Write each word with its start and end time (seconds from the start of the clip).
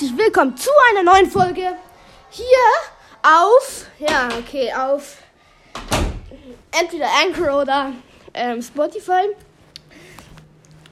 herzlich 0.00 0.18
willkommen 0.18 0.56
zu 0.56 0.70
einer 0.90 1.02
neuen 1.02 1.30
Folge 1.30 1.76
hier 2.30 2.46
auf, 3.22 3.84
ja, 3.98 4.30
okay, 4.38 4.72
auf 4.72 5.18
entweder 6.70 7.06
Anchor 7.22 7.60
oder 7.60 7.92
ähm, 8.32 8.62
Spotify. 8.62 9.28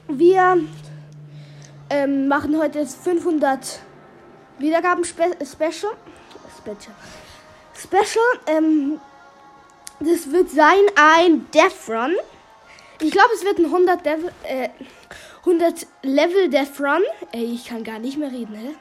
Wir 0.09 0.59
ähm, 1.89 2.27
machen 2.27 2.55
heute 2.59 2.81
das 2.81 2.93
500 2.93 3.79
Wiedergaben 4.59 5.03
Spe 5.03 5.35
Special. 5.43 5.93
Special. 6.59 6.95
Special. 7.73 8.25
Ähm, 8.45 9.01
das 10.01 10.31
wird 10.31 10.51
sein 10.51 10.85
ein 10.95 11.49
Death 11.51 11.89
Run. 11.89 12.15
Ich 13.01 13.09
glaube, 13.09 13.29
es 13.33 13.43
wird 13.43 13.57
ein 13.57 13.65
100 13.65 14.05
Level, 14.05 14.31
äh, 14.43 14.69
100 15.39 15.87
Level 16.03 16.47
Death 16.49 16.79
Run. 16.79 17.01
Ey, 17.31 17.45
ich 17.55 17.65
kann 17.65 17.83
gar 17.83 17.97
nicht 17.97 18.19
mehr 18.19 18.31
reden, 18.31 18.53
hä? 18.53 18.75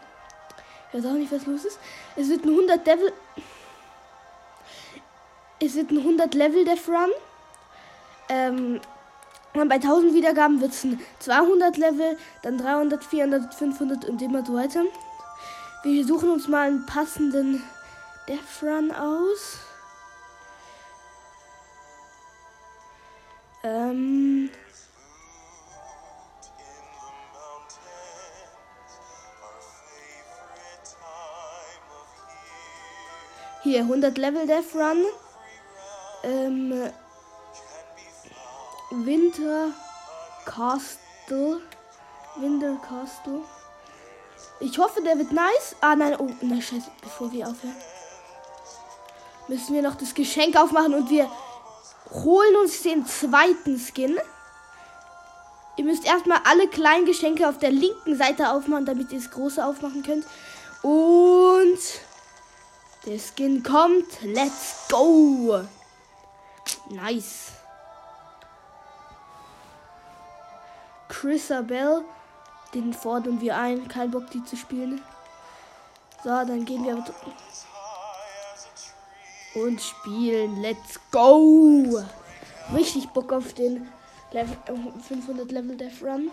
Ich 0.89 0.98
weiß 0.98 1.11
auch 1.11 1.14
nicht, 1.14 1.30
was 1.30 1.46
los 1.46 1.65
ist. 1.65 1.78
Es 2.16 2.28
wird 2.28 2.45
ein 2.45 2.51
100 2.51 2.87
Level. 2.87 3.12
Es 5.60 5.74
wird 5.74 5.91
ein 5.91 5.98
100 5.98 6.34
Level 6.34 6.65
Death 6.65 6.88
Run. 6.88 7.10
Ähm, 8.29 8.80
bei 9.52 9.74
1000 9.74 10.15
Wiedergaben 10.15 10.60
wird 10.60 10.73
es 10.73 10.84
ein 10.84 11.01
200 11.19 11.77
Level, 11.77 12.16
dann 12.43 12.59
300, 12.59 13.05
400, 13.05 13.55
500 13.55 14.05
und 14.06 14.23
immer 14.23 14.45
so 14.45 14.55
weiter. 14.55 14.82
Wir 15.82 16.06
suchen 16.06 16.30
uns 16.30 16.48
mal 16.48 16.69
einen 16.69 16.87
passenden 16.87 17.62
Death 18.29 18.62
Run 18.62 18.93
aus. 18.93 19.59
Ähm. 23.62 24.51
Hier, 33.62 33.80
100 33.80 34.16
Level 34.18 34.46
Death 34.46 34.74
Run. 34.74 35.04
Ähm. 36.23 36.90
Winter 38.90 39.70
Castle. 40.45 41.60
Winter 42.36 42.76
Castle. 42.76 43.42
Ich 44.60 44.79
hoffe, 44.79 45.02
der 45.02 45.18
wird 45.18 45.32
nice. 45.32 45.76
Ah, 45.80 45.96
nein, 45.96 46.16
oh, 46.18 46.29
nein, 46.40 46.62
scheiße, 46.62 46.90
bevor 47.02 47.30
wir 47.32 47.48
aufhören. 47.48 47.76
Müssen 49.48 49.74
wir 49.74 49.82
noch 49.82 49.95
das 49.95 50.14
Geschenk 50.14 50.56
aufmachen 50.56 50.95
und 50.95 51.10
wir 51.10 51.30
holen 52.10 52.56
uns 52.56 52.82
den 52.82 53.06
zweiten 53.06 53.79
Skin. 53.79 54.18
Ihr 55.76 55.84
müsst 55.84 56.04
erstmal 56.04 56.40
alle 56.45 56.68
kleinen 56.68 57.06
Geschenke 57.06 57.48
auf 57.48 57.59
der 57.59 57.70
linken 57.70 58.16
Seite 58.16 58.51
aufmachen, 58.51 58.84
damit 58.84 59.12
ihr 59.12 59.18
das 59.20 59.30
große 59.30 59.64
aufmachen 59.64 60.02
könnt. 60.02 60.26
Und 60.82 61.79
der 63.07 63.18
Skin 63.18 63.63
kommt. 63.63 64.22
Let's 64.22 64.87
go. 64.88 65.65
Nice. 66.91 67.53
Chrisabel. 71.09 72.04
Den 72.75 72.93
fordern 72.93 73.41
wir 73.41 73.56
ein. 73.56 73.88
Kein 73.88 74.10
Bock, 74.10 74.31
die 74.31 74.44
zu 74.44 74.56
spielen. 74.56 75.00
So, 76.22 76.31
dann 76.31 76.65
gehen 76.65 76.84
wir 76.84 77.03
und 79.54 79.81
spielen. 79.81 80.60
Let's 80.62 81.00
go! 81.10 82.03
Richtig 82.75 83.09
Bock 83.10 83.32
auf 83.32 83.53
den 83.54 83.88
Level, 84.32 84.56
500 85.09 85.50
Level 85.50 85.76
Death 85.76 86.03
Run. 86.03 86.31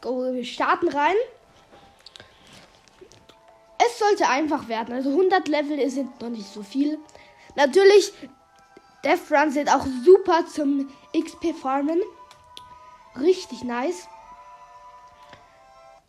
Go, 0.00 0.32
wir 0.32 0.44
starten 0.44 0.88
rein 0.88 1.16
sollte 4.00 4.28
einfach 4.28 4.68
werden. 4.68 4.94
Also 4.94 5.10
100 5.10 5.46
Level 5.46 5.88
sind 5.90 6.20
noch 6.20 6.30
nicht 6.30 6.46
so 6.46 6.62
viel. 6.62 6.98
Natürlich, 7.54 8.12
Death 9.04 9.30
Run 9.30 9.50
sind 9.50 9.72
auch 9.72 9.86
super 10.04 10.46
zum 10.46 10.90
XP 11.16 11.54
Farmen. 11.54 12.00
Richtig 13.20 13.62
nice. 13.62 14.08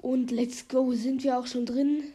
Und 0.01 0.31
let's 0.31 0.67
go, 0.67 0.93
sind 0.93 1.23
wir 1.23 1.37
auch 1.37 1.45
schon 1.45 1.65
drin. 1.65 2.13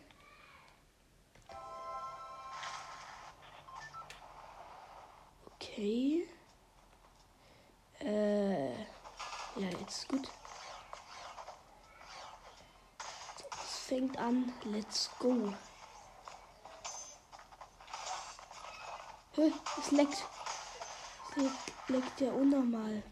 Let's 14.73 15.11
go. 15.21 15.53
Es 19.37 19.91
leckt. 19.93 20.25
Es 21.37 21.89
leckt 21.89 22.21
ja 22.21 22.33
unnormal. 22.33 23.03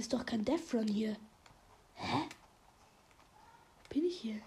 Ist 0.00 0.14
doch 0.14 0.24
kein 0.24 0.44
Death 0.44 0.72
Run 0.72 0.88
hier. 0.88 1.14
Hä? 1.94 2.28
Bin 3.90 4.06
ich 4.06 4.20
hier? 4.20 4.40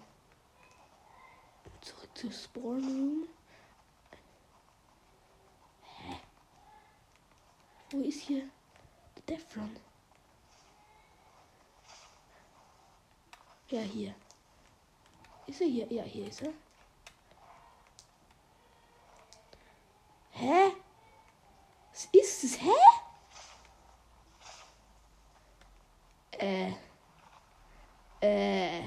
Zurück 1.82 2.18
zur 2.18 2.32
Spawn 2.32 2.84
Room. 2.84 3.28
Hä? 5.84 6.20
Wo 7.92 8.00
ist 8.00 8.22
hier 8.22 8.50
der 9.16 9.38
Death 9.38 9.56
Run? 9.56 9.76
Ja, 13.70 13.82
hier. 13.82 14.16
Ist 15.46 15.62
er 15.62 15.68
hier? 15.68 15.92
Ja, 15.92 16.04
hier 16.04 16.28
ist 16.28 16.42
er. 16.42 16.54
Hä? 20.32 20.72
Was 21.92 22.08
ist 22.12 22.44
es? 22.44 22.60
Hä? 22.60 22.72
Äh. 26.44 26.74
Äh. 28.22 28.84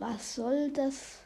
Was 0.00 0.34
soll 0.36 0.70
das? 0.70 1.18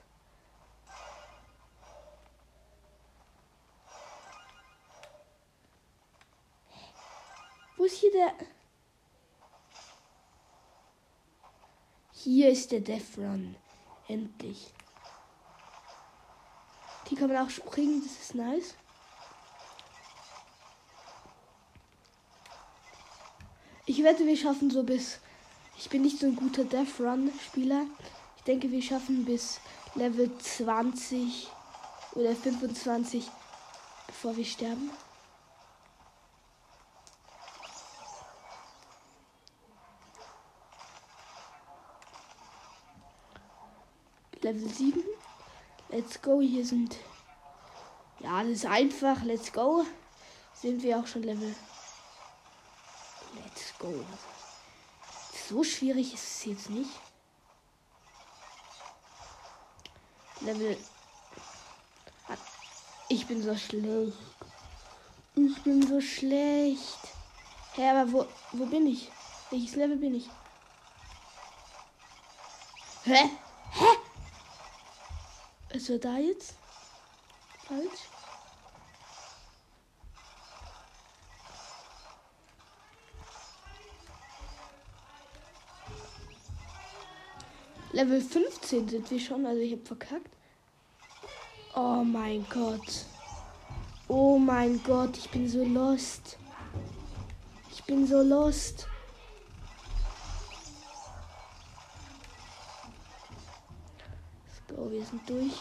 Wo 7.76 7.84
ist 7.84 7.98
hier 7.98 8.10
der? 8.10 8.34
Hier 12.12 12.50
ist 12.50 12.72
der 12.72 12.80
Death 12.80 13.16
Run. 13.16 13.54
Endlich. 14.08 14.72
Die 17.08 17.14
kann 17.14 17.28
man 17.28 17.46
auch 17.46 17.50
springen, 17.50 18.02
das 18.02 18.20
ist 18.20 18.34
nice. 18.34 18.74
Ich 23.86 24.02
wette, 24.02 24.26
wir 24.26 24.36
schaffen 24.36 24.68
so 24.68 24.82
bis. 24.82 25.20
Ich 25.78 25.88
bin 25.88 26.02
nicht 26.02 26.18
so 26.18 26.26
ein 26.26 26.34
guter 26.34 26.64
Death 26.64 26.98
Run 26.98 27.30
Spieler. 27.46 27.86
Ich 28.00 28.13
denke, 28.46 28.70
wir 28.70 28.82
schaffen 28.82 29.24
bis 29.24 29.60
Level 29.94 30.30
20 30.38 31.48
oder 32.12 32.34
25, 32.34 33.30
bevor 34.06 34.36
wir 34.36 34.44
sterben. 34.44 34.90
Level 44.40 44.68
7. 44.68 45.02
Let's 45.88 46.20
go. 46.20 46.40
Hier 46.40 46.66
sind. 46.66 46.96
Ja, 48.20 48.42
das 48.42 48.52
ist 48.52 48.66
einfach. 48.66 49.22
Let's 49.22 49.52
go. 49.52 49.86
Sind 50.52 50.82
wir 50.82 50.98
auch 50.98 51.06
schon 51.06 51.22
Level 51.22 51.54
go. 53.84 54.04
So 55.48 55.62
schwierig 55.62 56.14
ist 56.14 56.24
es 56.24 56.44
jetzt 56.46 56.70
nicht. 56.70 56.90
Level. 60.40 60.76
Ich 63.08 63.26
bin 63.26 63.42
so 63.42 63.56
schlecht. 63.56 64.16
Ich 65.36 65.62
bin 65.62 65.86
so 65.86 66.00
schlecht. 66.00 66.98
Hä, 67.74 67.90
aber 67.90 68.12
wo, 68.12 68.26
wo 68.52 68.66
bin 68.66 68.86
ich? 68.86 69.10
Welches 69.50 69.74
Level 69.74 69.96
bin 69.96 70.14
ich? 70.14 70.28
Hä? 73.04 73.30
Hä? 73.70 73.90
Er 75.70 75.98
da 75.98 76.16
jetzt? 76.18 76.54
Falsch? 77.66 78.08
Level 87.94 88.20
15 88.20 88.88
sind 88.88 89.08
wir 89.08 89.20
schon, 89.20 89.46
also 89.46 89.60
ich 89.60 89.70
habe 89.70 89.84
verkackt. 89.84 90.28
Oh 91.76 92.02
mein 92.02 92.44
Gott. 92.50 93.04
Oh 94.08 94.36
mein 94.36 94.82
Gott, 94.82 95.16
ich 95.16 95.30
bin 95.30 95.48
so 95.48 95.64
lost. 95.64 96.36
Ich 97.70 97.84
bin 97.84 98.04
so 98.04 98.20
lost. 98.20 98.88
Let's 104.44 104.76
go, 104.76 104.90
wir 104.90 105.04
sind 105.04 105.30
durch. 105.30 105.52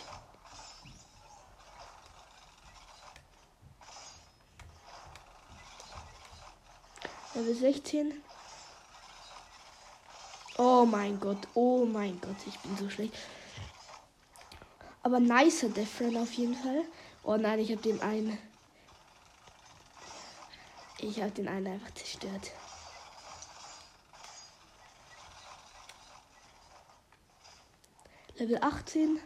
Level 7.35 7.53
16. 7.53 8.24
Oh 10.65 10.86
mein 10.86 11.19
Gott, 11.19 11.45
oh 11.56 11.83
mein 11.83 12.21
Gott, 12.21 12.38
ich 12.48 12.57
bin 12.60 12.77
so 12.77 12.89
schlecht. 12.89 13.13
Aber 15.01 15.19
nicer 15.19 15.68
Defren 15.68 16.15
auf 16.15 16.31
jeden 16.31 16.56
Fall. 16.56 16.86
Oh 17.25 17.36
nein, 17.36 17.60
ich 17.60 17.69
habe 17.69 17.81
den 17.81 18.01
einen. 18.01 18.38
Ich 21.00 21.21
habe 21.21 21.31
den 21.31 21.50
einen 21.50 21.68
einfach 21.68 21.94
zerstört. 21.95 22.51
Level 28.38 28.57
18. 28.62 29.19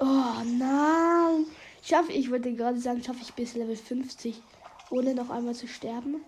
Oh 0.00 0.42
nein. 0.46 1.44
Schaffe 1.82 2.12
ich, 2.12 2.30
wollte 2.30 2.54
gerade 2.54 2.80
sagen, 2.80 3.04
schaffe 3.04 3.20
ich 3.20 3.34
bis 3.34 3.52
Level 3.52 3.76
50, 3.76 4.42
ohne 4.88 5.14
noch 5.14 5.28
einmal 5.28 5.54
zu 5.54 5.68
sterben. 5.68 6.24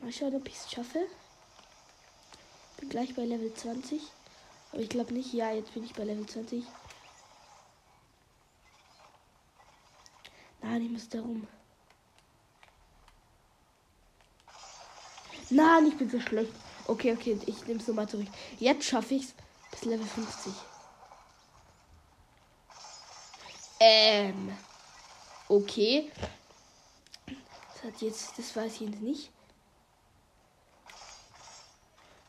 Mal 0.00 0.12
schauen, 0.12 0.36
ob 0.36 0.46
ich 0.46 0.54
es 0.54 0.70
schaffe. 0.70 1.08
Bin 2.78 2.88
gleich 2.88 3.14
bei 3.14 3.24
Level 3.24 3.52
20. 3.52 4.00
Aber 4.72 4.80
ich 4.80 4.88
glaube 4.88 5.12
nicht. 5.12 5.32
Ja, 5.32 5.50
jetzt 5.52 5.74
bin 5.74 5.84
ich 5.84 5.94
bei 5.94 6.04
Level 6.04 6.26
20. 6.26 6.64
Nein, 10.62 10.82
ich 10.82 10.90
muss 10.90 11.08
da 11.08 11.20
rum. 11.20 11.46
Nein, 15.50 15.86
ich 15.86 15.96
bin 15.96 16.10
so 16.10 16.20
schlecht. 16.20 16.52
Okay, 16.86 17.12
okay, 17.12 17.38
ich 17.46 17.66
nehme 17.66 17.80
es 17.80 17.86
nochmal 17.86 18.08
zurück. 18.08 18.26
Jetzt 18.58 18.84
schaffe 18.84 19.14
ich 19.14 19.24
es 19.24 19.34
bis 19.70 19.84
Level 19.84 20.06
50. 20.06 20.52
Ähm. 23.80 24.56
Okay. 25.48 26.10
Das 27.26 27.84
hat 27.84 28.02
jetzt, 28.02 28.38
das 28.38 28.54
weiß 28.54 28.74
ich 28.74 28.80
jetzt 28.80 29.00
nicht. 29.00 29.30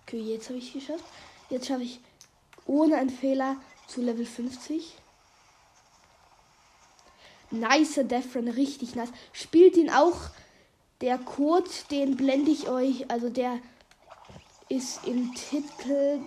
Okay, 0.09 0.21
jetzt 0.21 0.49
habe 0.49 0.57
ich 0.57 0.69
es 0.69 0.73
geschafft. 0.73 1.03
Jetzt 1.51 1.67
schaffe 1.67 1.83
ich 1.83 1.99
ohne 2.65 2.95
einen 2.97 3.11
Fehler 3.11 3.57
zu 3.85 4.01
Level 4.01 4.25
50. 4.25 4.95
Nicer 7.51 8.03
Defran, 8.05 8.47
richtig 8.47 8.95
nice. 8.95 9.11
Spielt 9.33 9.77
ihn 9.77 9.91
auch. 9.91 10.17
Der 11.01 11.19
Code, 11.19 11.69
den 11.91 12.15
blende 12.17 12.49
ich 12.49 12.69
euch. 12.69 13.11
Also 13.11 13.29
der 13.29 13.59
ist 14.67 15.05
im 15.05 15.31
Titelbild. 15.35 16.25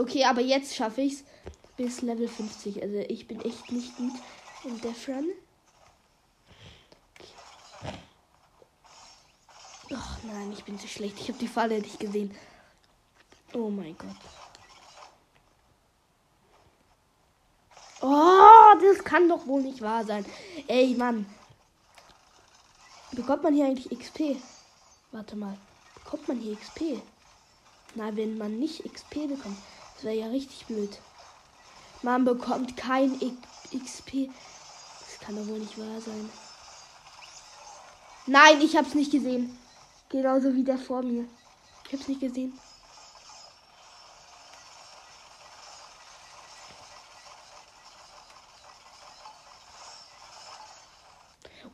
Okay, 0.00 0.24
aber 0.24 0.40
jetzt 0.40 0.76
schaffe 0.76 1.00
ich 1.00 1.14
es 1.14 1.24
bis 1.76 2.02
Level 2.02 2.28
50. 2.28 2.80
Also 2.80 2.98
ich 3.08 3.26
bin 3.26 3.40
echt 3.40 3.72
nicht 3.72 3.96
gut 3.96 4.14
in 4.62 4.80
Defran. 4.82 5.26
Nein, 10.32 10.52
ich 10.52 10.64
bin 10.64 10.78
zu 10.78 10.88
schlecht. 10.88 11.20
Ich 11.20 11.28
habe 11.28 11.38
die 11.38 11.48
Falle 11.48 11.80
nicht 11.80 11.98
gesehen. 11.98 12.34
Oh 13.52 13.70
mein 13.70 13.96
Gott. 13.96 14.16
Oh, 18.02 18.78
das 18.80 19.02
kann 19.04 19.28
doch 19.28 19.46
wohl 19.46 19.62
nicht 19.62 19.80
wahr 19.80 20.04
sein. 20.04 20.24
Ey, 20.66 20.94
Mann. 20.94 21.26
Bekommt 23.12 23.42
man 23.42 23.54
hier 23.54 23.66
eigentlich 23.66 23.98
XP? 23.98 24.36
Warte 25.12 25.36
mal. 25.36 25.56
Bekommt 25.94 26.28
man 26.28 26.38
hier 26.38 26.56
XP? 26.56 27.02
Na, 27.94 28.14
wenn 28.14 28.36
man 28.36 28.58
nicht 28.58 28.84
XP 28.84 29.26
bekommt, 29.26 29.56
das 29.94 30.04
wäre 30.04 30.14
ja 30.14 30.26
richtig 30.26 30.66
blöd. 30.66 30.98
Man 32.02 32.24
bekommt 32.24 32.76
kein 32.76 33.18
XP. 33.18 34.28
Das 35.00 35.18
kann 35.20 35.36
doch 35.36 35.46
wohl 35.46 35.58
nicht 35.58 35.78
wahr 35.78 36.00
sein. 36.00 36.30
Nein, 38.26 38.60
ich 38.60 38.76
hab's 38.76 38.94
nicht 38.94 39.12
gesehen. 39.12 39.56
Genauso 40.08 40.54
wie 40.54 40.64
der 40.64 40.78
vor 40.78 41.02
mir. 41.02 41.24
Ich 41.86 41.92
hab's 41.92 42.08
nicht 42.08 42.20
gesehen. 42.20 42.58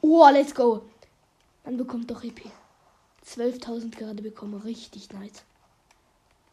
Oh, 0.01 0.29
let's 0.31 0.55
go. 0.55 0.83
Man 1.65 1.77
bekommt 1.77 2.11
doch 2.11 2.25
EP. 2.25 2.41
12.000 3.25 3.91
gerade 3.97 4.23
bekommen. 4.23 4.61
Richtig 4.61 5.13
nice. 5.13 5.45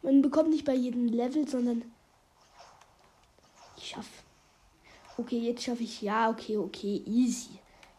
Man 0.02 0.22
bekommt 0.22 0.50
nicht 0.50 0.64
bei 0.64 0.74
jedem 0.74 1.06
Level, 1.06 1.48
sondern 1.48 1.84
ich 3.76 3.88
schaff. 3.88 4.06
Okay, 5.18 5.38
jetzt 5.38 5.64
schaffe 5.64 5.82
ich. 5.82 6.00
Ja, 6.00 6.30
okay, 6.30 6.56
okay. 6.56 7.02
Easy. 7.06 7.58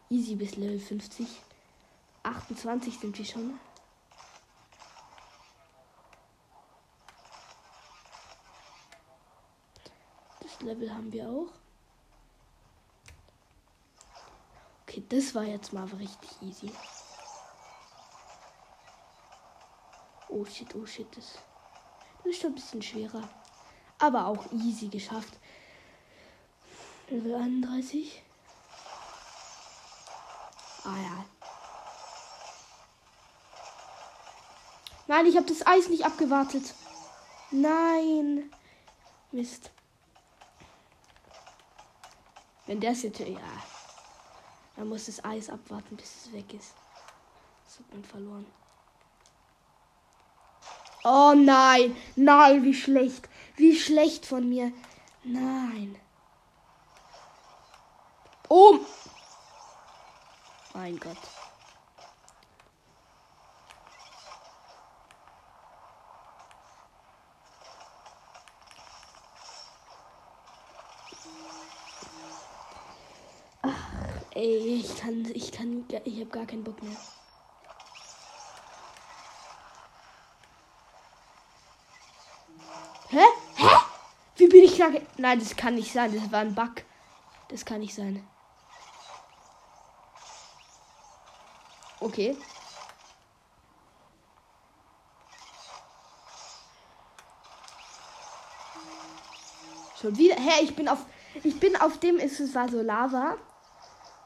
Easy 0.10 0.36
bis 0.36 0.56
Level 0.56 0.80
50. 0.80 1.28
28 2.24 3.00
sind 3.00 3.18
wir 3.18 3.26
schon. 3.26 3.60
Level 10.62 10.94
haben 10.94 11.12
wir 11.12 11.28
auch. 11.28 11.52
Okay, 14.84 15.04
das 15.10 15.34
war 15.34 15.44
jetzt 15.44 15.72
mal 15.74 15.86
richtig 15.86 16.30
easy. 16.42 16.72
Oh 20.28 20.46
shit, 20.46 20.74
oh 20.76 20.86
shit, 20.86 21.08
das, 21.16 21.40
ist 22.26 22.42
schon 22.42 22.52
ein 22.52 22.56
bisschen 22.56 22.82
schwerer. 22.82 23.28
Aber 24.00 24.26
auch 24.28 24.52
easy 24.52 24.88
geschafft. 24.88 25.34
Level 27.10 27.36
31. 27.36 28.24
Ah 30.84 30.98
ja. 30.98 31.26
Nein, 35.08 35.26
ich 35.26 35.36
habe 35.36 35.46
das 35.46 35.66
Eis 35.68 35.90
nicht 35.90 36.06
abgewartet. 36.06 36.74
Nein. 37.52 38.50
Mist. 39.32 39.72
Wenn 42.72 42.80
der 42.80 42.94
jetzt. 42.94 43.20
Ja. 43.20 43.38
Man 44.78 44.88
muss 44.88 45.08
das 45.08 45.26
Eis 45.26 45.50
abwarten, 45.50 45.98
bis 45.98 46.26
es 46.26 46.32
weg 46.32 46.54
ist. 46.54 46.74
Das 47.66 47.80
hat 47.80 47.92
man 47.92 48.02
verloren. 48.02 48.46
Oh 51.04 51.34
nein, 51.36 51.98
nein, 52.16 52.64
wie 52.64 52.74
schlecht. 52.74 53.28
Wie 53.58 53.78
schlecht 53.78 54.26
von 54.26 54.48
mir. 54.48 54.72
Nein. 55.26 56.00
Oh. 58.48 58.80
Mein 60.74 60.98
Gott. 60.98 61.18
Ey, 74.42 74.80
ich 74.80 74.98
kann, 74.98 75.24
ich 75.36 75.52
kann, 75.52 75.86
ich 76.04 76.20
habe 76.20 76.32
gar 76.32 76.48
keinen 76.48 76.64
Bock 76.64 76.82
mehr. 76.82 76.98
Hä? 83.10 83.20
Hä? 83.56 83.68
Wie 84.38 84.48
bin 84.48 84.64
ich 84.64 84.80
da? 84.80 84.88
Nein, 85.18 85.38
das 85.38 85.56
kann 85.56 85.76
nicht 85.76 85.94
sein. 85.94 86.16
Das 86.16 86.32
war 86.32 86.40
ein 86.40 86.56
Bug. 86.56 86.72
Das 87.50 87.64
kann 87.64 87.82
nicht 87.82 87.94
sein. 87.94 88.28
Okay. 92.00 92.36
Schon 100.02 100.18
wieder. 100.18 100.34
Hä, 100.34 100.64
ich 100.64 100.76
bin 100.76 100.88
auf. 100.88 101.06
Ich 101.44 101.60
bin 101.60 101.76
auf 101.76 102.00
dem, 102.00 102.18
ist 102.18 102.40
es 102.40 102.56
war 102.56 102.68
so 102.68 102.82
Lava. 102.82 103.38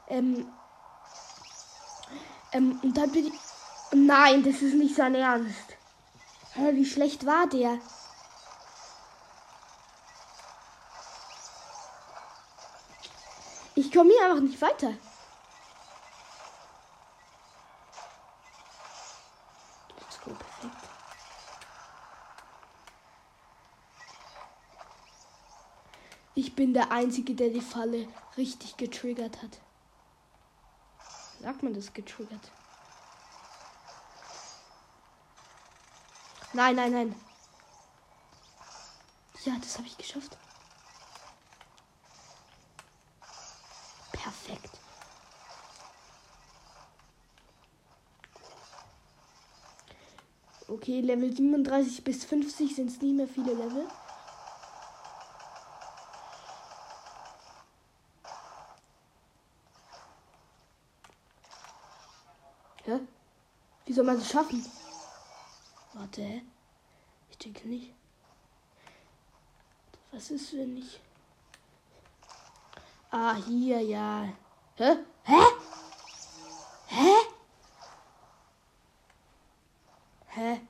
Ähm. 0.08 0.50
Ähm, 2.52 2.80
und 2.82 2.96
dann 2.96 3.10
bin 3.12 3.26
ich. 3.26 3.32
Nein, 3.92 4.42
das 4.42 4.62
ist 4.62 4.74
nicht 4.74 4.96
sein 4.96 5.14
Ernst. 5.14 5.76
Hä, 6.54 6.74
wie 6.74 6.84
schlecht 6.84 7.24
war 7.26 7.46
der? 7.46 7.78
Ich 13.74 13.92
komme 13.92 14.10
hier 14.10 14.24
einfach 14.24 14.40
nicht 14.40 14.60
weiter. 14.62 14.94
Let's 20.00 20.20
go, 20.24 20.30
perfekt. 20.30 20.88
Ich 26.34 26.54
bin 26.56 26.72
der 26.72 26.90
Einzige, 26.90 27.34
der 27.34 27.50
die 27.50 27.60
Falle 27.60 28.08
richtig 28.38 28.78
getriggert 28.78 29.42
hat. 29.42 29.60
Sagt 31.46 31.62
man 31.62 31.74
das 31.74 31.92
getriggert? 31.92 32.50
Nein, 36.52 36.74
nein, 36.74 36.90
nein. 36.90 37.14
Ja, 39.44 39.54
das 39.60 39.78
habe 39.78 39.86
ich 39.86 39.96
geschafft. 39.96 40.36
Perfekt. 44.10 44.80
Okay, 50.66 51.00
Level 51.00 51.32
37 51.32 52.02
bis 52.02 52.24
50 52.24 52.74
sind 52.74 52.90
es 52.90 53.00
nie 53.00 53.12
mehr 53.12 53.28
viele 53.28 53.54
Level. 53.54 53.86
Hä? 62.86 63.00
Wie 63.84 63.85
soll 63.96 64.04
man 64.04 64.18
das 64.18 64.30
schaffen? 64.30 64.64
Warte? 65.94 66.42
Ich 67.30 67.38
denke 67.38 67.66
nicht. 67.66 67.94
Was 70.12 70.30
ist, 70.30 70.52
wenn 70.52 70.76
ich. 70.76 71.00
Ah, 73.10 73.34
hier, 73.34 73.80
ja. 73.80 74.28
Hä? 74.76 74.96
Hä? 75.24 75.42
Hä? 76.88 77.14
Hä? 80.26 80.60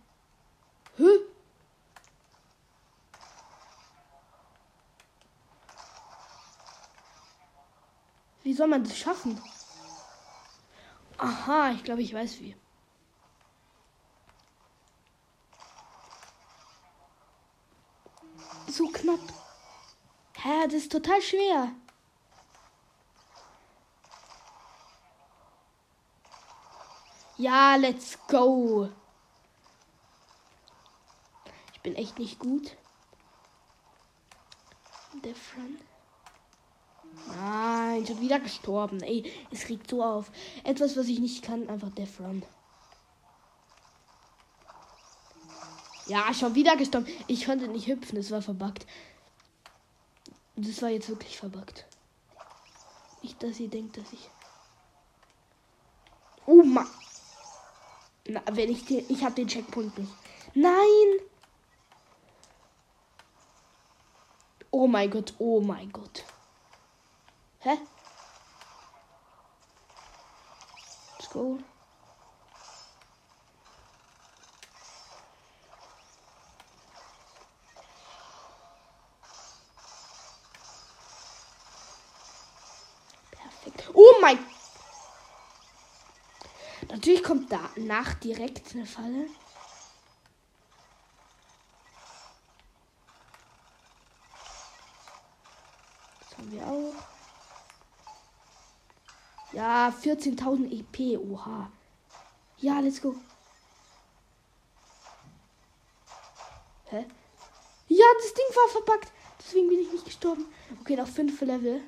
Hä? 0.98 1.20
Wie 8.44 8.54
soll 8.54 8.68
man 8.68 8.84
das 8.84 8.96
schaffen? 8.96 9.42
Aha, 11.18 11.72
ich 11.72 11.82
glaube, 11.82 12.02
ich 12.02 12.14
weiß 12.14 12.40
wie. 12.40 12.54
So 18.76 18.88
knapp. 18.88 19.20
Hä, 20.34 20.55
das 20.66 20.82
ist 20.82 20.92
total 20.92 21.20
schwer. 21.22 21.72
Ja, 27.38 27.76
let's 27.76 28.18
go. 28.28 28.88
Ich 31.74 31.80
bin 31.82 31.94
echt 31.94 32.18
nicht 32.18 32.38
gut. 32.38 32.76
Der 35.22 35.34
Front. 35.34 35.80
Nein, 37.28 38.06
schon 38.06 38.20
wieder 38.20 38.40
gestorben. 38.40 39.00
Ey, 39.02 39.30
es 39.50 39.68
regt 39.68 39.90
so 39.90 40.02
auf. 40.02 40.30
Etwas, 40.64 40.96
was 40.96 41.06
ich 41.08 41.18
nicht 41.18 41.44
kann, 41.44 41.68
einfach 41.68 41.90
der 41.90 42.06
Front. 42.06 42.46
Ja, 46.06 46.32
schon 46.32 46.54
wieder 46.54 46.76
gestorben. 46.76 47.06
Ich 47.26 47.46
konnte 47.46 47.68
nicht 47.68 47.88
hüpfen, 47.88 48.18
es 48.18 48.30
war 48.30 48.42
verbuggt. 48.42 48.86
Das 50.56 50.82
war 50.82 50.88
jetzt 50.88 51.08
wirklich 51.08 51.36
verbuggt. 51.36 51.86
Nicht, 53.22 53.42
dass 53.42 53.60
ihr 53.60 53.68
denkt, 53.68 53.96
dass 53.96 54.12
ich. 54.12 54.30
Oh 56.46 56.62
Mann. 56.62 56.88
Na, 58.26 58.42
wenn 58.50 58.70
ich 58.70 58.84
den. 58.84 59.04
Ich 59.10 59.22
habe 59.22 59.34
den 59.34 59.48
Checkpoint 59.48 59.96
nicht. 59.98 60.12
Nein! 60.54 61.20
Oh 64.70 64.86
mein 64.86 65.10
Gott, 65.10 65.34
oh 65.38 65.60
mein 65.60 65.90
Gott. 65.90 66.24
Hä? 67.60 67.78
Let's 71.18 71.30
go. 71.30 71.58
Perfekt. 83.30 83.90
Oh 83.94 84.15
mein 84.26 84.38
Natürlich 86.88 87.22
kommt 87.22 87.52
danach 87.52 88.14
direkt 88.14 88.74
eine 88.74 88.86
Falle. 88.86 89.28
Das 96.20 96.38
haben 96.38 96.52
wir 96.52 96.66
auch. 96.66 96.94
Ja, 99.52 99.88
14.000 99.90 100.72
EP. 100.72 101.18
Oha. 101.20 101.70
Ja, 102.58 102.80
let's 102.80 103.00
go. 103.00 103.14
Hä? 106.86 107.06
Ja, 107.88 108.06
das 108.18 108.34
Ding 108.34 108.44
war 108.54 108.68
verpackt. 108.70 109.12
Deswegen 109.38 109.68
bin 109.68 109.80
ich 109.80 109.92
nicht 109.92 110.04
gestorben. 110.04 110.46
Okay, 110.80 110.96
noch 110.96 111.08
fünf 111.08 111.40
Level. 111.42 111.80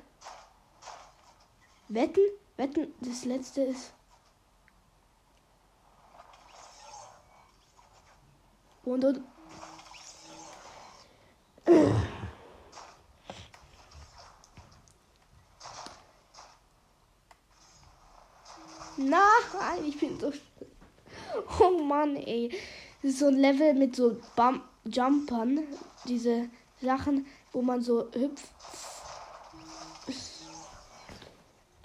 Wetten? 1.89 2.21
Wetten, 2.55 2.93
das 3.01 3.25
letzte 3.25 3.61
ist. 3.61 3.91
Und, 8.85 9.03
und. 9.03 9.21
Nein, 18.97 19.85
ich 19.87 19.99
bin 19.99 20.19
so. 20.19 20.31
Oh 21.59 21.79
Mann, 21.81 22.15
ey. 22.17 22.49
Das 23.01 23.11
ist 23.11 23.19
so 23.19 23.27
ein 23.27 23.35
Level 23.37 23.73
mit 23.73 23.95
so 23.95 24.19
Bum 24.35 24.61
Jumpern. 24.85 25.61
Diese 26.05 26.49
Sachen, 26.81 27.25
wo 27.51 27.61
man 27.63 27.81
so 27.81 28.11
hüpft. 28.13 28.45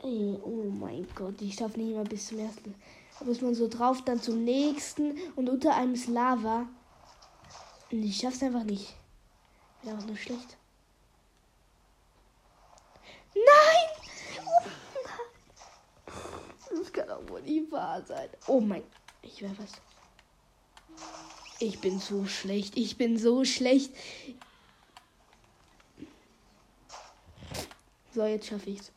Ey, 0.05 0.39
oh 0.43 0.69
mein 0.71 1.07
Gott, 1.15 1.41
ich 1.41 1.55
schaffe 1.55 1.81
nicht 1.81 1.97
mal 1.97 2.05
bis 2.05 2.27
zum 2.27 2.39
ersten. 2.39 2.75
Da 3.19 3.25
muss 3.25 3.41
man 3.41 3.55
so 3.55 3.69
drauf, 3.69 4.05
dann 4.05 4.21
zum 4.21 4.45
nächsten 4.45 5.17
und 5.35 5.49
unter 5.49 5.75
einem 5.75 5.95
ist 5.95 6.09
Lava. 6.09 6.67
Und 7.91 8.03
ich 8.03 8.19
schaff's 8.19 8.43
einfach 8.43 8.65
nicht. 8.65 8.95
Bin 9.83 9.97
auch 9.97 10.05
nur 10.05 10.17
schlecht. 10.17 10.59
Nein! 13.35 14.45
Oh 14.45 14.69
nein! 16.07 16.15
Das 16.79 16.93
kann 16.93 17.09
auch 17.09 17.27
wohl 17.31 17.41
nie 17.41 17.67
wahr 17.73 18.03
sein. 18.05 18.29
Oh 18.47 18.61
mein. 18.61 18.83
Ich 19.23 19.41
wäre 19.41 19.57
was. 19.57 19.73
Ich 21.61 21.81
bin 21.81 21.99
so 21.99 22.27
schlecht. 22.27 22.77
Ich 22.77 22.99
bin 22.99 23.17
so 23.17 23.43
schlecht. 23.47 23.91
So, 28.13 28.27
jetzt 28.27 28.49
schaffe 28.49 28.69
ich's. 28.69 28.94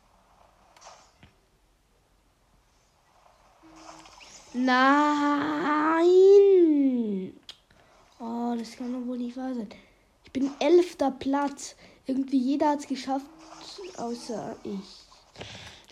Nein! 4.64 6.08
Oh, 8.18 8.56
das 8.58 8.72
kann 8.76 8.92
doch 8.92 9.06
wohl 9.06 9.18
nicht 9.18 9.36
wahr 9.36 9.54
sein. 9.54 9.68
Ich 10.24 10.32
bin 10.32 10.50
elfter 10.58 11.12
Platz. 11.12 11.76
Irgendwie 12.06 12.38
jeder 12.38 12.70
hat 12.70 12.80
es 12.80 12.88
geschafft, 12.88 13.26
außer 13.96 14.56
ich. 14.64 15.06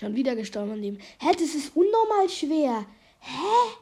Schon 0.01 0.17
wieder 0.17 0.35
gestorben 0.35 0.73
an 0.73 0.83
dem. 0.83 0.99
Hä, 1.21 1.33
das 1.33 1.55
ist 1.55 1.77
unnormal 1.77 2.29
schwer. 2.29 2.85
Hä? 3.21 3.77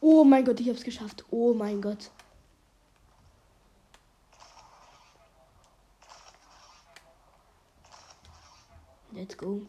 Oh 0.00 0.24
mein 0.24 0.44
Gott, 0.44 0.60
ich 0.60 0.68
hab's 0.68 0.84
geschafft. 0.84 1.24
Oh 1.30 1.52
mein 1.52 1.82
Gott. 1.82 2.10
Let's 9.16 9.34
go. 9.34 9.62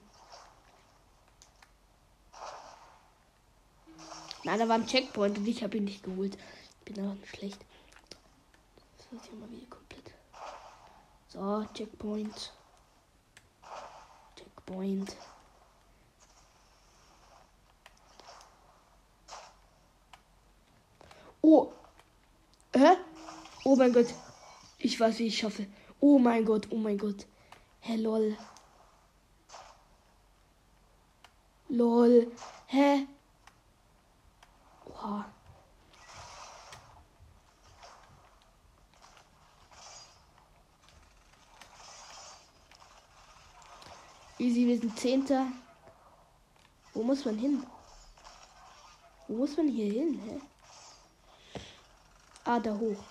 Nein, 4.43 4.59
da 4.59 4.67
war 4.67 4.75
ein 4.75 4.85
Checkpoint 4.85 5.37
und 5.37 5.47
ich 5.47 5.63
habe 5.63 5.77
ihn 5.77 5.85
nicht 5.85 6.03
geholt. 6.03 6.37
Ich 6.79 6.93
bin 6.93 7.03
aber 7.03 7.15
schlecht. 7.25 7.63
Das 8.97 9.09
wird 9.09 9.23
hier 9.23 9.35
mal 9.35 9.49
wieder 9.49 9.67
komplett. 9.67 10.13
So, 11.29 11.65
Checkpoint. 11.73 12.53
Checkpoint. 14.35 15.15
Oh. 21.41 21.71
Hä? 22.75 22.97
Oh 23.63 23.77
mein 23.77 23.93
Gott. 23.93 24.13
Ich 24.77 24.99
weiß, 24.99 25.19
wie 25.19 25.27
ich 25.27 25.37
schaffe. 25.37 25.67
Oh 26.01 26.19
mein 26.19 26.43
Gott, 26.43 26.67
oh 26.69 26.77
mein 26.77 26.97
Gott. 26.97 27.25
Hey, 27.79 27.95
lol. 27.95 28.37
Lol. 31.77 32.31
Hä? 32.65 33.07
Oha. 34.85 35.25
Easy, 44.39 44.65
wir 44.65 44.79
sind 44.79 44.97
Zehnter. 44.97 45.47
Wo 46.93 47.03
muss 47.03 47.25
man 47.25 47.37
hin? 47.37 47.63
Wo 49.27 49.35
muss 49.37 49.57
man 49.57 49.67
hier 49.67 49.93
hin, 49.93 50.19
hä? 50.25 50.41
Ah, 52.43 52.59
da 52.59 52.71
hoch. 52.71 53.03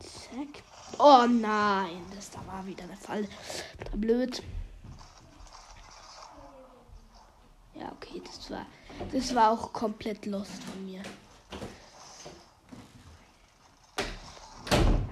Zack. 0.00 0.62
Oh 1.04 1.26
nein, 1.26 2.06
das 2.14 2.30
da 2.30 2.38
war 2.46 2.64
wieder 2.64 2.84
der 2.86 2.96
Fall. 2.96 3.26
Blöd. 3.96 4.40
Ja, 7.74 7.90
okay, 7.90 8.22
das 8.24 8.48
war 8.52 8.66
das 9.10 9.34
war 9.34 9.50
auch 9.50 9.72
komplett 9.72 10.26
lost 10.26 10.62
von 10.62 10.84
mir. 10.84 11.02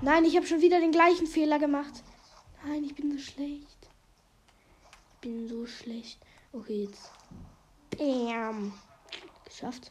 Nein, 0.00 0.24
ich 0.24 0.36
habe 0.36 0.46
schon 0.46 0.60
wieder 0.60 0.78
den 0.78 0.92
gleichen 0.92 1.26
Fehler 1.26 1.58
gemacht. 1.58 2.04
Nein, 2.64 2.84
ich 2.84 2.94
bin 2.94 3.10
so 3.10 3.18
schlecht. 3.18 3.88
Ich 5.14 5.20
bin 5.22 5.48
so 5.48 5.66
schlecht. 5.66 6.20
Okay, 6.52 6.84
jetzt. 6.84 7.10
Bam. 7.98 8.72
Geschafft. 9.44 9.90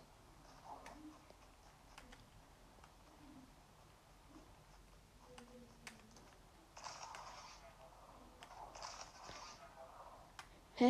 Hä? 10.79 10.85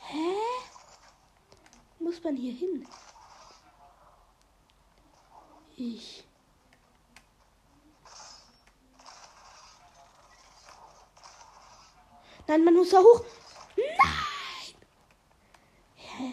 Hä? 0.00 0.18
Muss 2.00 2.22
man 2.24 2.36
hier 2.36 2.52
hin? 2.52 2.86
Ich. 5.76 6.24
Nein, 12.46 12.64
man 12.64 12.74
muss 12.74 12.90
da 12.90 12.98
hoch. 12.98 13.24
Nein! 13.76 14.76
Hä? 15.96 16.32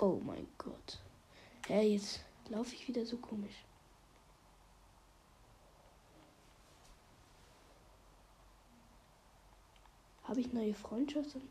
Oh 0.00 0.20
mein 0.20 0.48
Gott. 0.58 0.98
Hä, 1.68 1.82
jetzt 1.82 2.27
laufe 2.48 2.74
ich 2.74 2.88
wieder 2.88 3.04
so 3.04 3.16
komisch. 3.16 3.64
Habe 10.24 10.40
ich 10.40 10.52
neue 10.52 10.74
Freundschaften? 10.74 11.42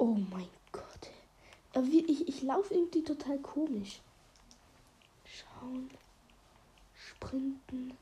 Oh 0.00 0.16
mein 0.30 0.48
Gott. 0.72 1.10
Aber 1.74 1.86
wie, 1.86 2.29
ich, 2.40 2.46
laufe 2.46 2.74
irgendwie 2.74 3.02
total 3.02 3.38
komisch. 3.38 4.00
Schauen. 5.24 5.90
Sprinten. 6.94 7.96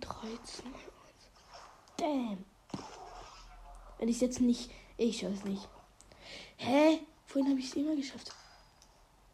13. 0.00 0.64
Damn. 1.96 2.44
Wenn 3.98 4.08
ich 4.08 4.20
jetzt 4.20 4.40
nicht. 4.40 4.70
Ich 4.96 5.24
weiß 5.24 5.44
nicht. 5.44 5.68
Hä? 6.56 7.00
Vorhin 7.26 7.50
habe 7.50 7.60
ich 7.60 7.68
es 7.68 7.74
immer 7.74 7.94
geschafft. 7.94 8.32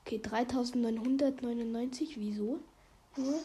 Okay, 0.04 0.18
3999. 0.18 2.18
Wieso? 2.18 2.58
Nur. 3.16 3.40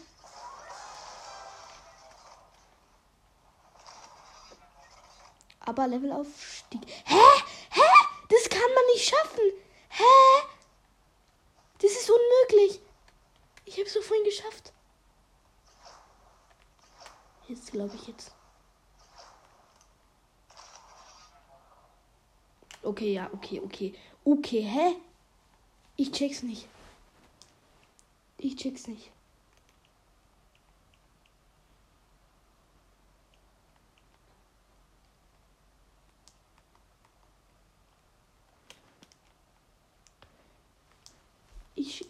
Aber 5.74 5.88
Levelaufstieg. 5.88 6.82
Hä? 7.04 7.16
Hä? 7.72 7.82
Das 8.30 8.48
kann 8.48 8.74
man 8.76 8.86
nicht 8.94 9.10
schaffen. 9.10 9.52
Hä? 9.90 10.04
Das 11.82 11.92
ist 11.92 12.12
unmöglich. 12.12 12.80
Ich 13.66 13.74
habe 13.74 13.88
es 13.88 13.94
so 13.94 14.02
vorhin 14.04 14.24
geschafft. 14.24 14.72
Jetzt 17.48 17.72
glaube 17.72 17.96
ich 17.96 18.08
jetzt. 18.08 18.32
Okay, 22.84 23.14
ja, 23.14 23.32
okay, 23.34 23.60
okay. 23.60 23.96
Okay, 24.24 24.62
hä? 24.62 24.96
Ich 25.96 26.12
check's 26.12 26.44
nicht. 26.44 26.68
Ich 28.38 28.56
check's 28.58 28.86
nicht. 28.86 29.10
Ich. 41.76 42.06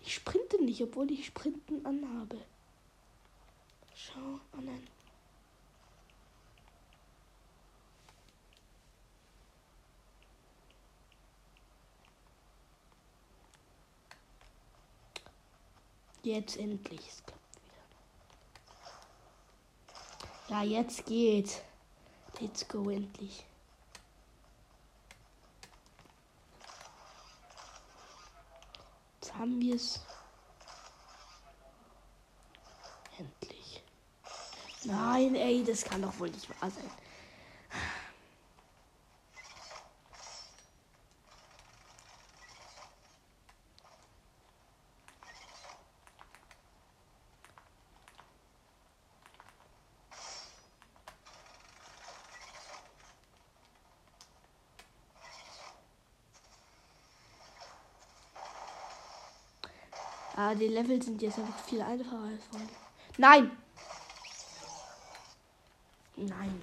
Ich 0.00 0.14
sprinte 0.14 0.62
nicht, 0.80 0.88
obwohl 0.88 1.10
ich 1.10 1.26
Sprinten 1.26 1.84
anhabe. 1.84 2.38
Schau, 3.94 4.40
oh 4.56 4.60
nein. 4.60 4.86
Jetzt 16.22 16.58
endlich. 16.58 17.00
Es 17.08 17.24
klappt 17.24 17.56
wieder. 20.48 20.60
Ja, 20.60 20.62
jetzt 20.62 21.06
geht. 21.06 21.62
Let's 22.40 22.68
go 22.68 22.90
endlich. 22.90 23.44
haben 29.40 29.58
wir 29.58 29.74
es. 29.74 29.98
Endlich. 33.16 33.82
Nein, 34.84 35.34
ey, 35.34 35.62
das 35.62 35.84
kann 35.84 36.00
doch 36.00 36.18
wohl 36.18 36.30
nicht 36.30 36.48
wahr 36.48 36.70
sein. 36.70 36.90
Ah, 60.36 60.54
die 60.54 60.68
Level 60.68 61.02
sind 61.02 61.20
jetzt 61.20 61.38
einfach 61.38 61.58
viel 61.64 61.82
einfacher 61.82 62.22
als 62.22 62.44
vorhin. 62.50 62.68
Nein! 63.18 63.50
Nein. 66.20 66.60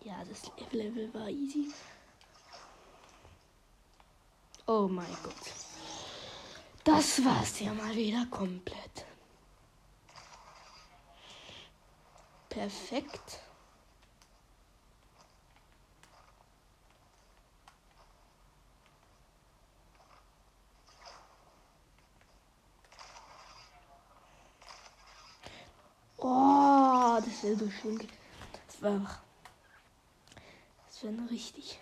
Ja, 0.00 0.24
das 0.24 0.50
Level 0.72 1.12
war 1.12 1.28
easy. 1.28 1.70
Oh 4.66 4.88
mein 4.88 5.06
Gott. 5.22 5.34
Das 6.82 7.22
war's 7.22 7.60
ja 7.60 7.74
mal 7.74 7.94
wieder 7.94 8.24
komplett. 8.30 9.04
Perfekt. 12.54 13.40
Oh, 26.18 27.18
das 27.24 27.42
wäre 27.42 27.56
so 27.56 27.68
schön. 27.68 27.98
Das 28.68 28.80
war 28.80 28.92
einfach. 28.92 29.18
Das 30.86 31.02
wäre 31.02 31.28
richtig. 31.28 31.80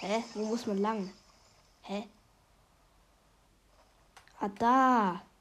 Hä? 0.00 0.22
Wo 0.34 0.44
muss 0.44 0.66
man 0.66 0.82
lang? 0.82 1.14
Hä? 1.80 2.08
Ah, 4.38 4.48
da. 4.48 5.33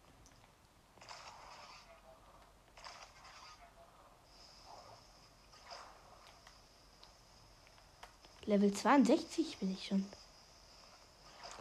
Level 8.46 8.74
62 8.74 9.58
bin 9.58 9.72
ich 9.72 9.88
schon. 9.88 10.06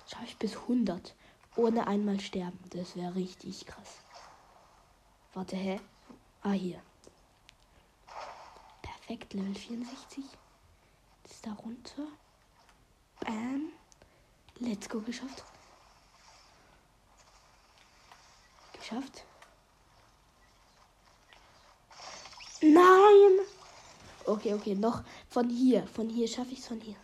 Schaffe 0.09 0.25
ich 0.25 0.37
bis 0.37 0.57
100. 0.57 1.15
Ohne 1.57 1.87
einmal 1.87 2.19
sterben. 2.19 2.59
Das 2.71 2.97
wäre 2.97 3.15
richtig 3.15 3.67
krass. 3.67 3.99
Warte, 5.35 5.57
hä? 5.57 5.81
Ah, 6.43 6.53
hier. 6.53 6.83
Perfekt, 8.83 9.33
Level 9.33 9.55
64. 9.55 10.25
Das 11.23 11.33
ist 11.33 11.47
da 11.47 11.53
runter. 11.53 12.07
Bam. 13.21 13.73
Let's 14.59 14.89
go, 14.89 15.01
geschafft. 15.01 15.45
Geschafft. 18.73 19.25
Nein! 22.61 23.52
Okay, 24.25 24.55
okay, 24.55 24.75
noch 24.75 25.03
von 25.29 25.49
hier. 25.49 25.87
Von 25.87 26.09
hier 26.09 26.29
schaffe 26.29 26.53
ich 26.53 26.61
es 26.61 26.67
von 26.67 26.81
hier. 26.81 26.97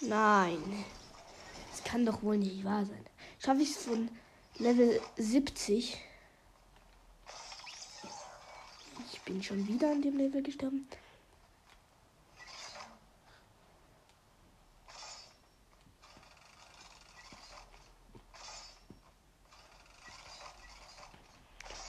Nein. 0.00 0.84
Das 1.70 1.82
kann 1.82 2.06
doch 2.06 2.22
wohl 2.22 2.38
nicht 2.38 2.64
wahr 2.64 2.84
sein. 2.84 3.04
Schaffe 3.38 3.62
ich 3.62 3.70
es 3.70 3.84
von 3.84 4.08
Level 4.58 5.00
70? 5.16 5.98
Ich 9.12 9.20
bin 9.22 9.42
schon 9.42 9.66
wieder 9.66 9.90
an 9.90 10.00
dem 10.00 10.16
Level 10.16 10.42
gestorben. 10.42 10.88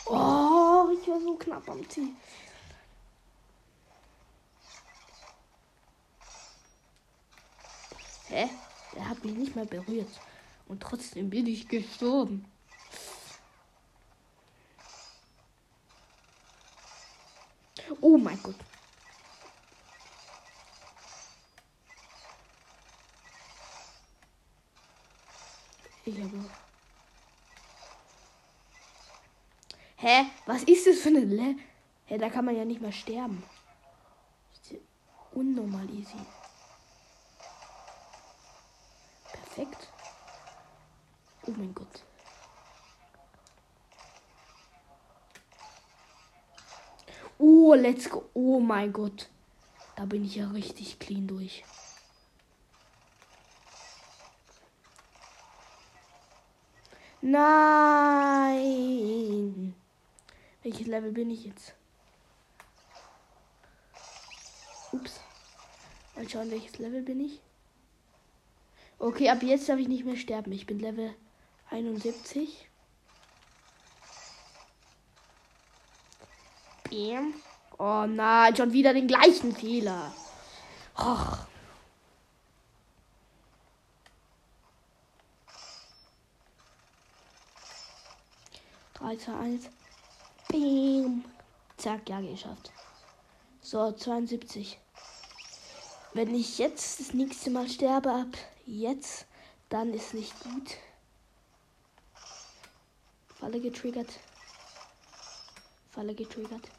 Oh, 0.07 0.87
ich 0.99 1.07
war 1.07 1.19
so 1.21 1.35
knapp 1.35 1.69
am 1.69 1.87
Ziel. 1.87 2.09
Hä? 8.27 8.49
Der 8.95 9.07
hat 9.07 9.23
mich 9.23 9.35
nicht 9.35 9.55
mal 9.55 9.65
berührt. 9.65 10.09
Und 10.67 10.81
trotzdem 10.81 11.29
bin 11.29 11.45
ich 11.45 11.67
gestorben. 11.67 12.51
Oh 18.01 18.17
mein 18.17 18.41
Gott. 18.41 18.55
Ich 26.05 26.19
habe. 26.19 26.49
Hä? 29.97 30.25
Was 30.45 30.54
ist 30.67 30.87
das 30.87 30.97
für 30.97 31.09
eine 31.09 31.21
Le 31.21 31.55
Hä, 32.07 32.19
da 32.19 32.29
kann 32.29 32.45
man 32.45 32.55
ja 32.55 32.63
nicht 32.65 32.81
mal 32.81 32.91
sterben. 32.91 33.43
Unnormal 35.33 35.89
easy. 35.89 36.17
Perfekt. 39.31 39.89
Oh 41.47 41.51
mein 41.57 41.73
Gott. 41.73 42.03
Oh, 47.37 47.73
let's 47.73 48.09
go. 48.09 48.29
Oh 48.33 48.59
mein 48.59 48.93
Gott. 48.93 49.29
Da 49.95 50.05
bin 50.05 50.23
ich 50.23 50.35
ja 50.35 50.47
richtig 50.51 50.99
clean 50.99 51.27
durch. 51.27 51.63
Nein. 57.21 58.15
Welches 60.65 60.87
Level 60.87 61.11
bin 61.11 61.29
ich 61.29 61.45
jetzt? 61.45 61.75
Ups. 64.91 65.19
Mal 66.15 66.27
schauen, 66.27 66.49
welches 66.49 66.79
Level 66.79 67.03
bin 67.03 67.19
ich. 67.19 67.39
Okay, 68.97 69.29
ab 69.29 69.43
jetzt 69.43 69.69
darf 69.69 69.77
ich 69.77 69.87
nicht 69.87 70.05
mehr 70.05 70.15
sterben. 70.15 70.51
Ich 70.51 70.65
bin 70.65 70.79
Level 70.79 71.13
71. 71.69 72.67
Bam. 76.89 77.35
Oh 77.77 78.07
nein, 78.07 78.55
schon 78.55 78.73
wieder 78.73 78.95
den 78.95 79.05
gleichen 79.05 79.55
Fehler. 79.55 80.15
Och. 80.97 81.45
Drei, 88.95 89.15
zwei, 89.17 89.35
eins. 89.35 89.69
Bam. 90.49 91.25
Zack, 91.77 92.09
ja, 92.09 92.21
geschafft. 92.21 92.71
So, 93.61 93.91
72. 93.91 94.79
Wenn 96.13 96.33
ich 96.33 96.57
jetzt 96.59 96.99
das 96.99 97.13
nächste 97.13 97.49
Mal 97.49 97.67
sterbe 97.67 98.11
ab 98.11 98.37
jetzt, 98.65 99.25
dann 99.69 99.93
ist 99.93 100.13
nicht 100.13 100.33
gut. 100.43 100.77
Falle 103.27 103.59
getriggert. 103.59 104.19
Falle 105.91 106.15
getriggert. 106.15 106.69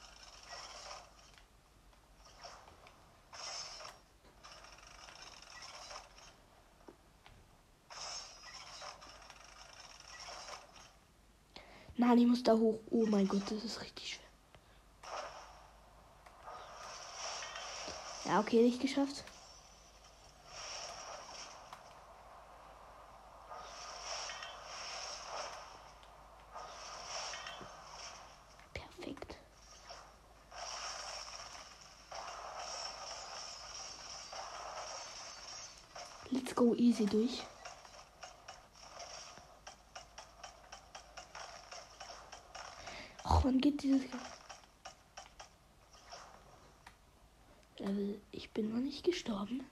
Nein, 12.07 12.19
ich 12.19 12.27
muss 12.29 12.43
da 12.45 12.53
hoch. 12.53 12.79
Oh 12.91 13.05
mein 13.07 13.27
Gott, 13.27 13.43
das 13.51 13.65
ist 13.65 13.81
richtig 13.81 14.15
schwer. 14.15 14.27
Ja, 18.27 18.39
okay, 18.39 18.63
nicht 18.63 18.81
geschafft. 18.81 19.25
Perfekt. 28.73 29.37
Let's 36.31 36.55
go 36.55 36.77
easy 36.77 37.07
durch. 37.07 37.43
Dieses... 43.87 44.03
Level. 47.79 48.21
Ich 48.33 48.51
bin 48.51 48.71
noch 48.71 48.81
nicht 48.81 49.05
gestorben. 49.05 49.65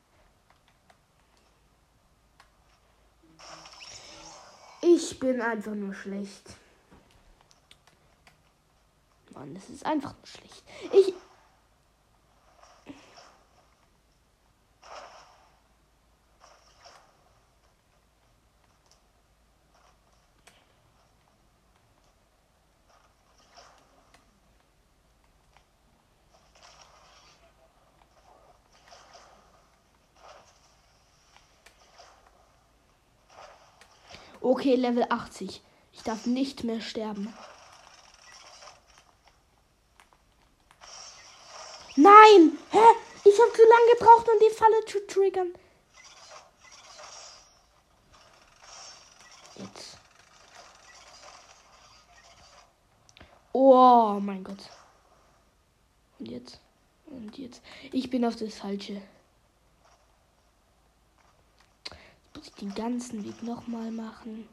Ich 4.82 5.18
bin 5.18 5.40
einfach 5.40 5.74
nur 5.74 5.94
schlecht. 5.94 6.56
Mann, 9.30 9.56
es 9.56 9.70
ist 9.70 9.86
einfach 9.86 10.14
nur 10.14 10.26
schlecht. 10.26 10.62
Ich. 10.92 11.14
Okay, 34.64 34.76
Level 34.76 35.04
80. 35.10 35.60
Ich 35.92 36.02
darf 36.04 36.24
nicht 36.24 36.64
mehr 36.64 36.80
sterben. 36.80 37.34
Nein! 41.96 42.56
Hä? 42.70 42.78
Ich 43.26 43.38
habe 43.38 43.52
zu 43.52 43.60
lange 43.60 43.90
gebraucht, 43.98 44.26
um 44.26 44.38
die 44.40 44.54
Falle 44.54 44.82
zu 44.86 45.06
triggern. 45.06 45.52
Jetzt. 49.56 49.98
Oh 53.52 54.18
mein 54.18 54.44
Gott. 54.44 54.70
Und 56.18 56.30
jetzt? 56.30 56.58
Und 57.04 57.36
jetzt? 57.36 57.60
Ich 57.92 58.08
bin 58.08 58.24
auf 58.24 58.36
das 58.36 58.54
Falsche. 58.54 58.94
Jetzt 58.94 59.04
muss 62.34 62.46
ich 62.48 62.54
den 62.54 62.74
ganzen 62.74 63.24
Weg 63.24 63.42
nochmal 63.42 63.90
machen. 63.90 64.48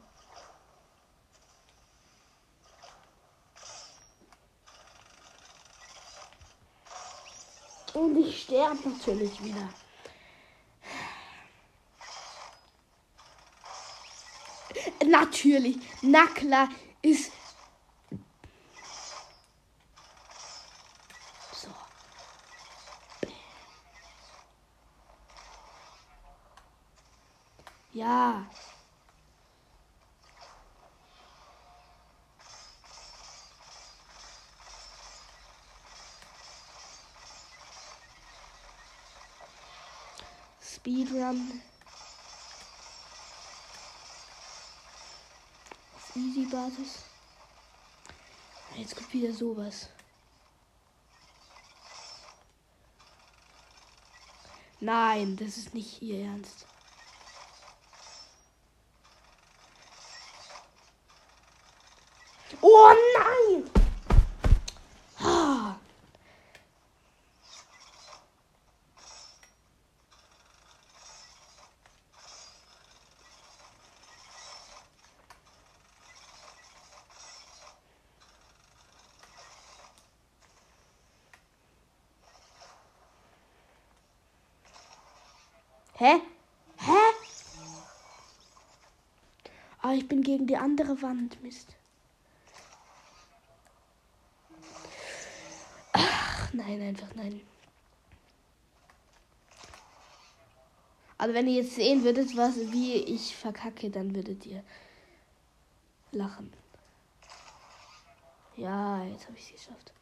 Und 7.94 8.16
ich 8.16 8.42
sterbe 8.44 8.88
natürlich 8.88 9.42
wieder. 9.44 9.68
Natürlich. 15.06 15.76
Na 16.00 16.26
klar 16.26 16.68
ist. 17.02 17.32
So. 21.52 21.68
Ja. 27.92 28.46
Speedrun. 40.60 41.62
Auf 45.94 46.16
Easy 46.16 46.46
Basis. 46.46 47.04
Jetzt 48.76 48.96
kommt 48.96 49.12
wieder 49.12 49.32
sowas. 49.34 49.90
Nein, 54.80 55.36
das 55.36 55.58
ist 55.58 55.74
nicht 55.74 56.00
ihr 56.00 56.24
Ernst. 56.24 56.66
Oh 62.60 62.94
nein! 63.16 63.70
Ah. 65.20 65.76
Hä? 86.02 86.20
Hä? 86.76 87.12
Ah, 89.82 89.94
ich 89.94 90.08
bin 90.08 90.22
gegen 90.22 90.46
die 90.46 90.56
andere 90.56 91.00
Wand. 91.02 91.40
Mist. 91.42 91.76
Nein, 96.78 96.88
einfach 96.88 97.14
nein. 97.14 97.40
Also 101.18 101.34
wenn 101.34 101.46
ihr 101.46 101.62
jetzt 101.62 101.76
sehen 101.76 102.02
würdet, 102.02 102.36
was 102.36 102.56
wie 102.72 102.94
ich 102.96 103.36
verkacke, 103.36 103.90
dann 103.90 104.14
würdet 104.14 104.44
ihr 104.44 104.64
lachen. 106.10 106.52
Ja, 108.56 109.04
jetzt 109.04 109.26
habe 109.26 109.38
ich 109.38 109.44
es 109.44 109.52
geschafft. 109.52 109.92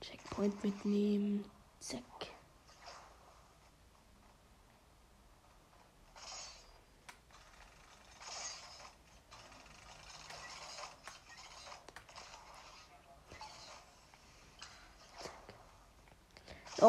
Checkpoint 0.00 0.62
mitnehmen. 0.64 1.44
Zack. 1.78 2.31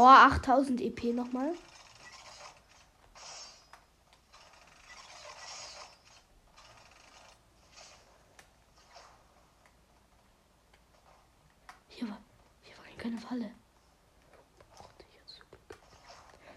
Oh, 0.06 0.08
8000 0.08 0.82
EP 0.82 1.14
nochmal. 1.14 1.54
Hier 11.88 12.10
war, 12.10 12.18
hier 12.64 12.76
war 12.78 12.84
keine 12.98 13.18
Falle. 13.18 13.50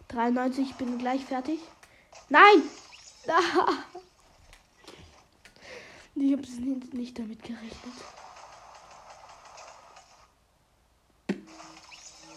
93, 0.08 0.70
ich 0.70 0.74
bin 0.74 0.98
gleich 0.98 1.24
fertig. 1.24 1.60
Nein! 2.28 2.62
Ich 6.18 6.32
habe 6.32 6.96
nicht 6.96 7.18
damit 7.18 7.42
gerechnet. 7.42 7.92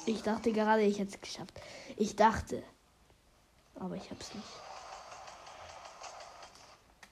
Ich 0.09 0.23
dachte 0.23 0.51
gerade, 0.51 0.81
ich 0.81 0.97
hätte 0.97 1.11
es 1.13 1.21
geschafft. 1.21 1.53
Ich 1.95 2.15
dachte. 2.15 2.63
Aber 3.75 3.95
ich 3.95 4.09
habe 4.09 4.19
es 4.19 4.33
nicht. 4.33 4.47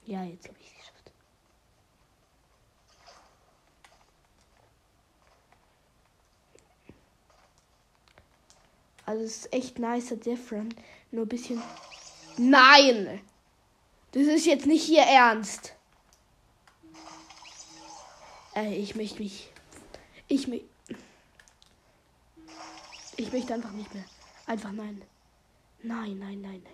Ja, 0.07 0.23
jetzt 0.23 0.47
habe 0.47 0.57
ich 0.59 0.65
es 0.65 0.77
geschafft. 0.77 1.11
Also 9.05 9.23
es 9.23 9.37
ist 9.37 9.53
echt 9.53 9.77
nice, 9.77 10.15
Different. 10.19 10.75
Nur 11.11 11.25
ein 11.25 11.29
bisschen. 11.29 11.61
Nein! 12.37 13.21
Das 14.11 14.23
ist 14.23 14.47
jetzt 14.47 14.65
nicht 14.65 14.89
ihr 14.89 15.03
Ernst. 15.03 15.75
Ey, 18.55 18.73
ich 18.77 18.95
möchte 18.95 19.19
mich. 19.19 19.51
Ich 20.27 20.47
möchte. 20.47 20.76
Ich 23.19 23.33
möchte 23.33 23.53
einfach 23.53 23.71
nicht 23.71 23.91
mehr. 23.93 24.05
Einfach 24.45 24.71
nein. 24.71 25.01
Nein, 25.81 26.19
nein, 26.19 26.41
nein, 26.41 26.61
nein. 26.63 26.73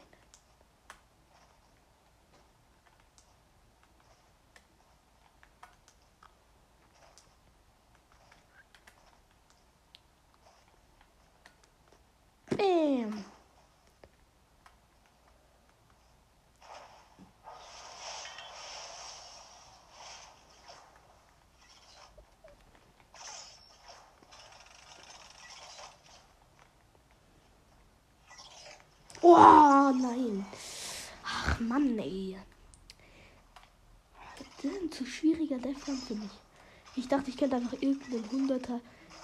Bam. 12.57 13.25
Oh 29.25 29.91
nein. 29.95 30.45
Ach 31.23 31.59
Mann, 31.59 31.97
ey. 31.97 32.37
Das 34.37 34.65
ist 34.65 34.81
ein 34.81 34.91
zu 34.91 35.05
für 35.91 36.15
mich. 36.15 36.31
Ich 36.95 37.07
dachte, 37.07 37.29
ich 37.29 37.37
könnte 37.37 37.55
einfach 37.55 37.73
irgendeinen 37.73 38.49
100er 38.49 38.79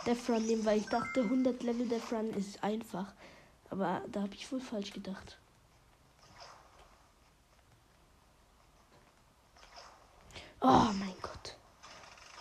Death 0.06 0.30
Run 0.30 0.46
nehmen, 0.46 0.66
weil 0.66 0.80
ich 0.80 0.88
dachte, 0.88 1.22
100 1.22 1.62
Level 1.64 1.88
Death 1.88 2.12
Run 2.12 2.30
ist 2.32 2.64
einfach. 2.64 3.14
Aber 3.70 4.02
da 4.12 4.22
habe 4.24 4.34
ich 4.34 4.52
wohl 4.52 4.60
falsch 4.62 4.92
gedacht. 4.92 5.38
Oh 10.62 10.90
mein 10.94 11.16
Gott. 11.22 11.56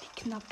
Wie 0.01 0.21
knapp. 0.21 0.43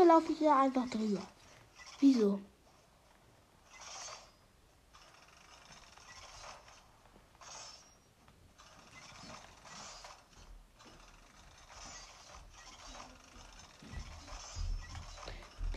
Wieso 0.00 0.12
laufe 0.12 0.32
ich 0.32 0.38
hier 0.38 0.56
einfach 0.56 0.88
drüber? 0.88 1.20
Wieso? 1.98 2.40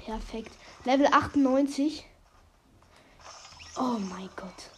Perfekt. 0.06 0.54
Level 0.86 1.08
98. 1.08 2.06
Oh 3.76 3.98
mein 4.00 4.30
Gott. 4.38 4.73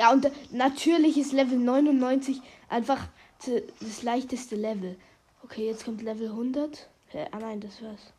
Ja, 0.00 0.12
und 0.12 0.30
natürlich 0.50 1.18
ist 1.18 1.32
Level 1.32 1.58
99 1.58 2.40
einfach 2.70 3.06
das 3.84 4.02
leichteste 4.02 4.56
Level. 4.56 4.98
Okay, 5.42 5.66
jetzt 5.66 5.84
kommt 5.84 6.00
Level 6.00 6.28
100. 6.28 6.88
Ah 7.32 7.38
nein, 7.38 7.60
das 7.60 7.82
war's. 7.82 8.14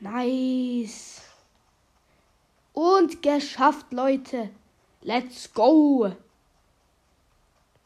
Nice. 0.00 1.22
Und 2.72 3.22
geschafft, 3.22 3.92
Leute. 3.92 4.50
Let's 5.02 5.54
go. 5.54 6.10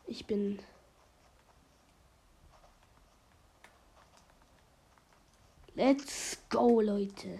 Ich 0.06 0.24
bin. 0.24 0.58
Let's 5.74 6.38
go, 6.48 6.80
Leute. 6.80 7.38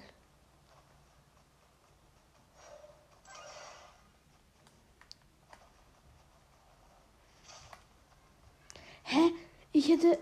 Hä? 9.17 9.33
Ich 9.73 9.89
hätte. 9.89 10.19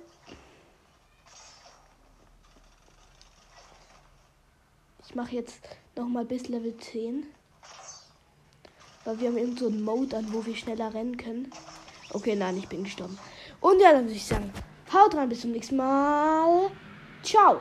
Ich 5.04 5.14
mache 5.16 5.34
jetzt 5.34 5.60
noch 5.96 6.06
mal 6.06 6.24
bis 6.24 6.48
Level 6.48 6.76
10. 6.76 7.26
Weil 9.04 9.18
wir 9.18 9.28
haben 9.28 9.38
eben 9.38 9.56
so 9.56 9.66
einen 9.66 9.82
Mode 9.82 10.16
an, 10.16 10.32
wo 10.32 10.46
wir 10.46 10.54
schneller 10.54 10.94
rennen 10.94 11.16
können. 11.16 11.50
Okay, 12.10 12.36
nein, 12.36 12.56
ich 12.56 12.68
bin 12.68 12.84
gestorben. 12.84 13.18
Und 13.60 13.80
ja, 13.80 13.92
dann 13.92 14.04
würde 14.04 14.14
ich 14.14 14.24
sagen, 14.24 14.52
haut 14.92 15.14
rein, 15.14 15.28
bis 15.28 15.40
zum 15.40 15.50
nächsten 15.50 15.76
Mal. 15.76 16.70
Ciao. 17.22 17.60